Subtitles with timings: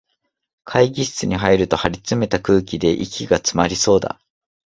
[0.65, 4.19] 会議室に入ると、張りつめた空気で息がつまりそうだ